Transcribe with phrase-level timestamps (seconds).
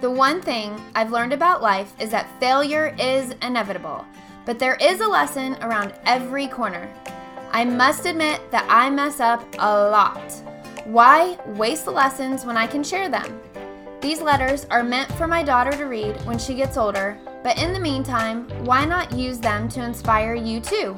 [0.00, 4.06] The one thing I've learned about life is that failure is inevitable,
[4.46, 6.90] but there is a lesson around every corner.
[7.52, 10.32] I must admit that I mess up a lot.
[10.86, 13.42] Why waste the lessons when I can share them?
[14.00, 17.74] These letters are meant for my daughter to read when she gets older, but in
[17.74, 20.96] the meantime, why not use them to inspire you too?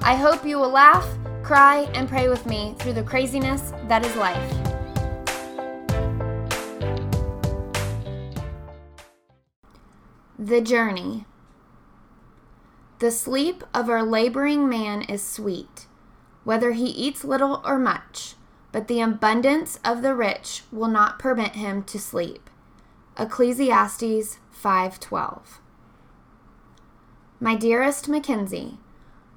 [0.00, 1.06] I hope you will laugh,
[1.44, 4.61] cry, and pray with me through the craziness that is life.
[10.44, 11.24] The Journey
[12.98, 15.86] The sleep of our laboring man is sweet,
[16.42, 18.34] whether he eats little or much,
[18.72, 22.50] but the abundance of the rich will not permit him to sleep.
[23.16, 25.60] Ecclesiastes 5:12
[27.38, 28.78] My dearest Mackenzie,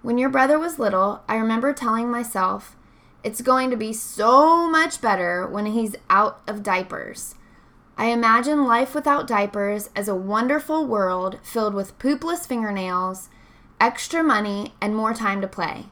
[0.01, 2.75] when your brother was little, I remember telling myself,
[3.23, 7.35] it's going to be so much better when he's out of diapers.
[7.97, 13.29] I imagine life without diapers as a wonderful world filled with poopless fingernails,
[13.79, 15.85] extra money, and more time to play.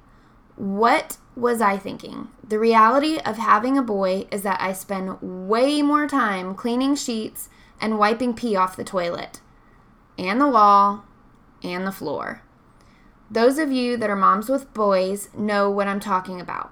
[0.55, 2.27] What was I thinking?
[2.47, 7.49] The reality of having a boy is that I spend way more time cleaning sheets
[7.79, 9.39] and wiping pee off the toilet,
[10.17, 11.05] and the wall,
[11.63, 12.41] and the floor.
[13.31, 16.71] Those of you that are moms with boys know what I'm talking about.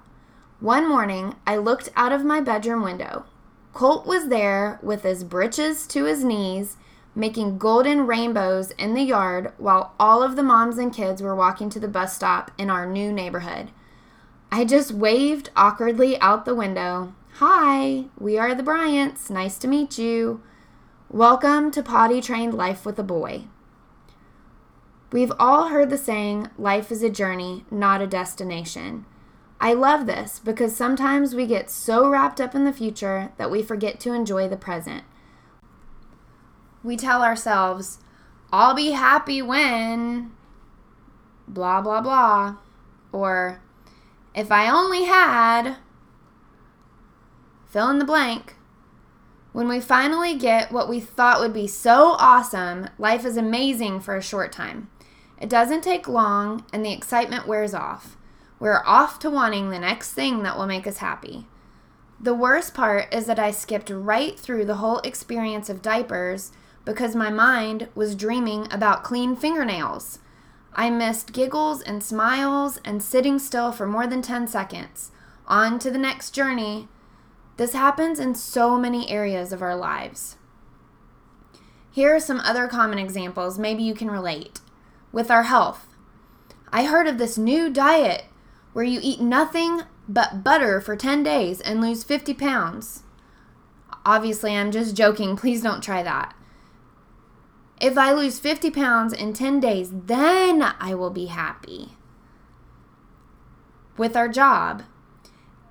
[0.60, 3.26] One morning, I looked out of my bedroom window.
[3.73, 6.77] Colt was there with his breeches to his knees,
[7.16, 11.69] making golden rainbows in the yard while all of the moms and kids were walking
[11.69, 13.72] to the bus stop in our new neighborhood.
[14.52, 17.14] I just waved awkwardly out the window.
[17.36, 19.30] Hi, we are the Bryants.
[19.30, 20.44] Nice to meet you.
[21.09, 23.45] Welcome to Potty Trained Life with a Boy.
[25.14, 29.05] We've all heard the saying, life is a journey, not a destination.
[29.62, 33.64] I love this because sometimes we get so wrapped up in the future that we
[33.64, 35.06] forget to enjoy the present.
[36.84, 38.00] We tell ourselves,
[38.52, 40.32] I'll be happy when
[41.48, 42.58] blah, blah, blah.
[43.14, 43.61] Or,
[44.36, 45.78] if I only had
[47.72, 48.55] fill in the blank.
[49.54, 54.16] When we finally get what we thought would be so awesome, life is amazing for
[54.16, 54.89] a short time.
[55.39, 58.17] It doesn't take long and the excitement wears off.
[58.61, 61.48] We're off to wanting the next thing that will make us happy.
[62.20, 66.52] The worst part is that I skipped right through the whole experience of diapers
[66.86, 70.20] because my mind was dreaming about clean fingernails.
[70.73, 75.11] I missed giggles and smiles and sitting still for more than 10 seconds.
[75.48, 76.88] On to the next journey.
[77.58, 80.38] This happens in so many areas of our lives.
[81.89, 84.60] Here are some other common examples, maybe you can relate.
[85.11, 85.88] With our health,
[86.72, 88.26] I heard of this new diet
[88.73, 93.04] where you eat nothing but butter for 10 days and lose 50 pounds.
[94.05, 95.36] Obviously, I'm just joking.
[95.37, 96.36] Please don't try that.
[97.80, 101.89] If I lose 50 pounds in 10 days, then I will be happy.
[103.98, 104.83] With our job,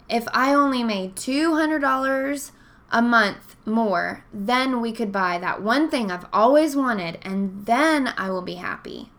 [0.09, 2.51] if I only made $200
[2.91, 8.13] a month more, then we could buy that one thing I've always wanted, and then
[8.17, 9.11] I will be happy.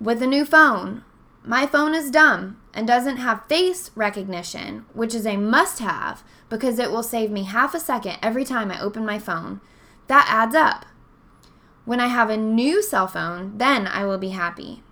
[0.00, 1.04] With a new phone,
[1.46, 6.80] my phone is dumb and doesn't have face recognition, which is a must have because
[6.80, 9.60] it will save me half a second every time I open my phone.
[10.08, 10.86] That adds up.
[11.84, 14.82] When I have a new cell phone, then I will be happy.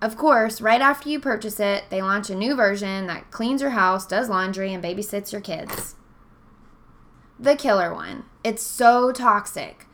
[0.00, 3.72] Of course, right after you purchase it, they launch a new version that cleans your
[3.72, 5.96] house, does laundry, and babysits your kids.
[7.38, 8.24] The killer one.
[8.42, 9.86] It's so toxic.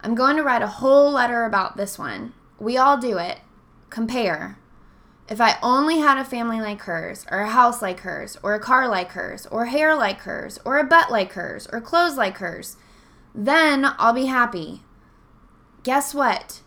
[0.00, 2.32] I'm going to write a whole letter about this one.
[2.58, 3.38] We all do it.
[3.90, 4.58] Compare.
[5.32, 8.60] If I only had a family like hers, or a house like hers, or a
[8.60, 12.36] car like hers, or hair like hers, or a butt like hers, or clothes like
[12.36, 12.76] hers,
[13.34, 14.82] then I'll be happy.
[15.84, 16.60] Guess what?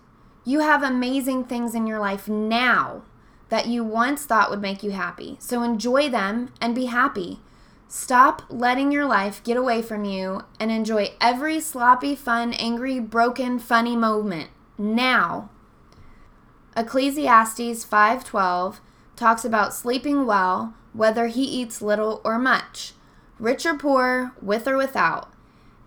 [0.43, 3.03] You have amazing things in your life now
[3.49, 5.37] that you once thought would make you happy.
[5.39, 7.41] So enjoy them and be happy.
[7.87, 13.59] Stop letting your life get away from you and enjoy every sloppy, fun, angry, broken,
[13.59, 15.51] funny moment now.
[16.77, 18.81] Ecclesiastes 5:12
[19.15, 22.93] talks about sleeping well whether he eats little or much,
[23.37, 25.29] rich or poor, with or without.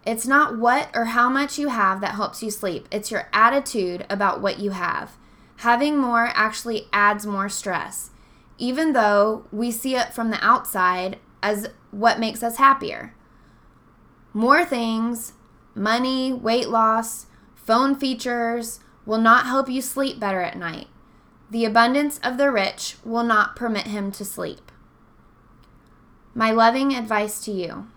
[0.05, 2.87] It's not what or how much you have that helps you sleep.
[2.91, 5.17] It's your attitude about what you have.
[5.57, 8.11] Having more actually adds more stress,
[8.59, 13.15] even though we see it from the outside as what makes us happier.
[14.33, 15.33] More things,
[15.75, 20.87] money, weight loss, phone features, will not help you sleep better at night.
[21.51, 24.71] The abundance of the rich will not permit him to sleep.
[26.35, 27.89] My loving advice to you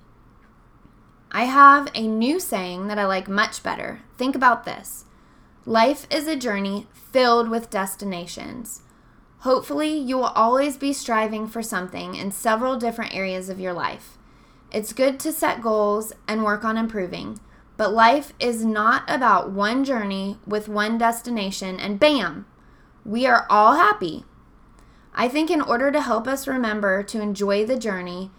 [1.29, 3.99] I have a new saying that I like much better.
[4.17, 5.03] Think about this
[5.65, 8.83] life is a journey filled with destinations.
[9.39, 14.17] Hopefully, you will always be striving for something in several different areas of your life.
[14.71, 17.41] It's good to set goals and work on improving,
[17.81, 22.45] but life is not about one journey with one destination and bam,
[23.03, 24.23] we are all happy.
[25.15, 28.29] I think in order to help us remember to enjoy the journey,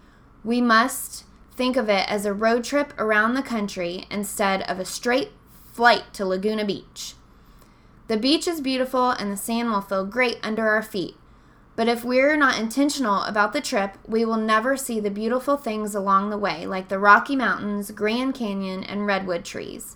[0.45, 4.85] we must think of it as a road trip around the country instead of a
[4.85, 5.31] straight
[5.73, 7.15] flight to Laguna Beach.
[8.07, 11.17] The beach is beautiful and the sand will feel great under our feet.
[11.75, 15.95] But if we're not intentional about the trip, we will never see the beautiful things
[15.95, 19.95] along the way, like the Rocky Mountains, Grand Canyon, and redwood trees.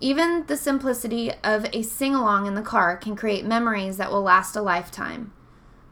[0.00, 4.22] Even the simplicity of a sing along in the car can create memories that will
[4.22, 5.32] last a lifetime.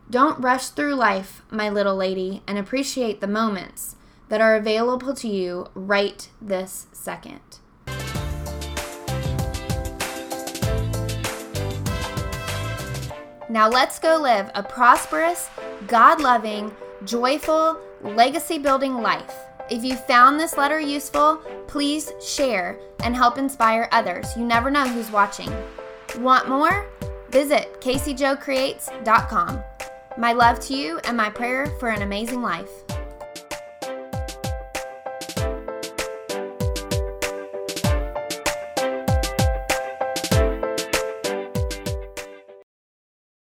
[0.09, 3.97] Don't rush through life, my little lady, and appreciate the moments
[4.29, 7.59] that are available to you right this second.
[13.49, 15.49] Now let's go live a prosperous,
[15.87, 19.35] God loving, joyful, legacy building life.
[19.71, 21.37] If you found this letter useful,
[21.69, 24.37] please share and help inspire others.
[24.37, 25.53] You never know who's watching.
[26.19, 26.87] Want more?
[27.31, 29.63] Visit CaseyJoeCreates.com.
[30.19, 32.86] My love to you and my prayer for an amazing life.